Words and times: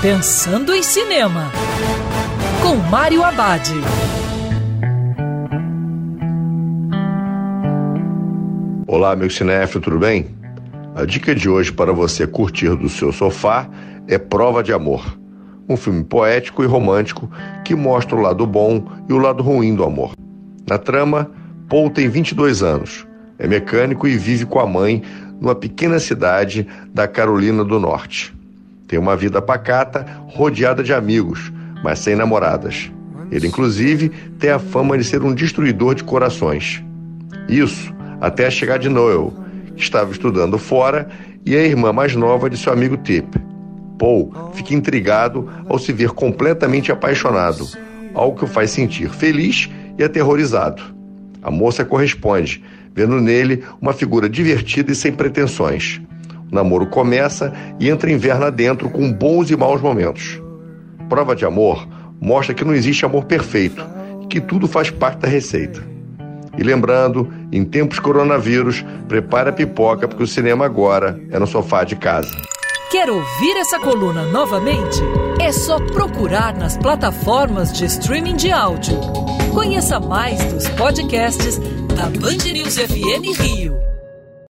Pensando 0.00 0.72
em 0.72 0.80
Cinema, 0.80 1.50
com 2.62 2.76
Mário 2.88 3.24
Abad. 3.24 3.68
Olá, 8.86 9.16
meu 9.16 9.28
cinéfilo, 9.28 9.82
tudo 9.82 9.98
bem? 9.98 10.28
A 10.94 11.04
dica 11.04 11.34
de 11.34 11.48
hoje 11.48 11.72
para 11.72 11.92
você 11.92 12.28
curtir 12.28 12.76
do 12.76 12.88
seu 12.88 13.10
sofá 13.10 13.68
é 14.06 14.16
Prova 14.18 14.62
de 14.62 14.72
Amor, 14.72 15.18
um 15.68 15.76
filme 15.76 16.04
poético 16.04 16.62
e 16.62 16.66
romântico 16.66 17.28
que 17.64 17.74
mostra 17.74 18.14
o 18.14 18.20
lado 18.20 18.46
bom 18.46 18.86
e 19.08 19.12
o 19.12 19.18
lado 19.18 19.42
ruim 19.42 19.74
do 19.74 19.82
amor. 19.82 20.12
Na 20.70 20.78
trama, 20.78 21.28
Paul 21.68 21.90
tem 21.90 22.08
22 22.08 22.62
anos, 22.62 23.04
é 23.36 23.48
mecânico 23.48 24.06
e 24.06 24.16
vive 24.16 24.46
com 24.46 24.60
a 24.60 24.66
mãe 24.66 25.02
numa 25.40 25.56
pequena 25.56 25.98
cidade 25.98 26.68
da 26.94 27.08
Carolina 27.08 27.64
do 27.64 27.80
Norte. 27.80 28.37
Tem 28.88 28.98
uma 28.98 29.14
vida 29.14 29.40
pacata, 29.42 30.04
rodeada 30.26 30.82
de 30.82 30.94
amigos, 30.94 31.52
mas 31.84 31.98
sem 31.98 32.16
namoradas. 32.16 32.90
Ele, 33.30 33.46
inclusive, 33.46 34.08
tem 34.38 34.50
a 34.50 34.58
fama 34.58 34.96
de 34.96 35.04
ser 35.04 35.22
um 35.22 35.34
destruidor 35.34 35.94
de 35.94 36.02
corações. 36.02 36.82
Isso 37.48 37.94
até 38.20 38.46
a 38.46 38.50
chegada 38.50 38.78
de 38.78 38.88
Noel, 38.88 39.32
que 39.76 39.82
estava 39.82 40.10
estudando 40.10 40.58
fora, 40.58 41.08
e 41.44 41.54
a 41.54 41.62
irmã 41.62 41.92
mais 41.92 42.16
nova 42.16 42.50
de 42.50 42.56
seu 42.56 42.72
amigo 42.72 42.96
Tip. 42.96 43.26
Paul 43.98 44.32
fica 44.54 44.74
intrigado 44.74 45.48
ao 45.68 45.78
se 45.78 45.92
ver 45.92 46.10
completamente 46.10 46.90
apaixonado, 46.90 47.68
algo 48.14 48.38
que 48.38 48.44
o 48.44 48.48
faz 48.48 48.70
sentir 48.70 49.10
feliz 49.10 49.68
e 49.98 50.04
aterrorizado. 50.04 50.82
A 51.42 51.50
moça 51.50 51.84
corresponde, 51.84 52.62
vendo 52.94 53.20
nele 53.20 53.62
uma 53.80 53.92
figura 53.92 54.28
divertida 54.28 54.92
e 54.92 54.94
sem 54.94 55.12
pretensões. 55.12 56.00
Namoro 56.50 56.86
começa 56.86 57.52
e 57.78 57.88
entra 57.88 58.10
inverno 58.10 58.46
adentro 58.46 58.88
com 58.88 59.12
bons 59.12 59.50
e 59.50 59.56
maus 59.56 59.80
momentos. 59.80 60.40
Prova 61.08 61.34
de 61.34 61.44
amor 61.44 61.86
mostra 62.20 62.54
que 62.54 62.64
não 62.64 62.74
existe 62.74 63.04
amor 63.04 63.24
perfeito 63.24 63.84
que 64.28 64.40
tudo 64.40 64.68
faz 64.68 64.90
parte 64.90 65.20
da 65.20 65.28
receita. 65.28 65.82
E 66.56 66.62
lembrando, 66.62 67.32
em 67.52 67.64
tempos 67.64 67.98
coronavírus, 67.98 68.84
prepare 69.06 69.50
a 69.50 69.52
pipoca 69.52 70.08
porque 70.08 70.24
o 70.24 70.26
cinema 70.26 70.64
agora 70.64 71.20
é 71.30 71.38
no 71.38 71.46
sofá 71.46 71.84
de 71.84 71.96
casa. 71.96 72.30
Quer 72.90 73.08
ouvir 73.08 73.56
essa 73.58 73.78
coluna 73.78 74.24
novamente? 74.24 75.00
É 75.40 75.52
só 75.52 75.78
procurar 75.78 76.56
nas 76.56 76.76
plataformas 76.76 77.72
de 77.72 77.84
streaming 77.84 78.36
de 78.36 78.50
áudio. 78.50 78.98
Conheça 79.52 80.00
mais 80.00 80.42
dos 80.52 80.68
podcasts 80.70 81.58
da 81.94 82.06
Band 82.06 82.50
News 82.52 82.76
FM 82.76 83.40
Rio. 83.40 83.78